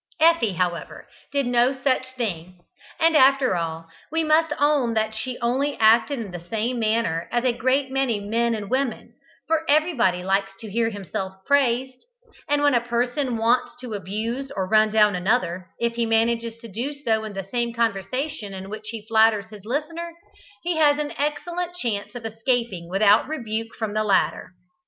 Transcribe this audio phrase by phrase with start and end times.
[0.19, 2.57] Effie, however, did no such thing;
[2.99, 7.45] and after all, we must own that she only acted in the same manner as
[7.45, 9.13] a great many men and women,
[9.45, 12.03] for everybody likes to hear himself praised,
[12.49, 16.67] and when a person wants to abuse or run down another, if he manages to
[16.67, 20.15] do so in the same conversation in which he flatters his listener,
[20.63, 24.55] he has an excellent chance of escaping without rebuke from the latter.